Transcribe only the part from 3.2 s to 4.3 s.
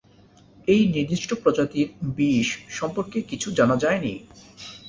কিছুই জানা যায়নি।